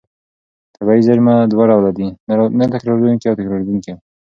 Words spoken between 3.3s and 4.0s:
تکرارېدونکې.